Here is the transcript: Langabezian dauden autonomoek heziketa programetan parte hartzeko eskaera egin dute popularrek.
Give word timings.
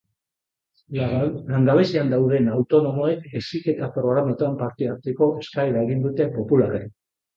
Langabezian 1.49 2.09
dauden 2.15 2.49
autonomoek 2.55 3.27
heziketa 3.41 3.91
programetan 3.99 4.57
parte 4.63 4.89
hartzeko 4.95 5.29
eskaera 5.43 5.85
egin 5.89 6.03
dute 6.09 6.29
popularrek. 6.41 6.91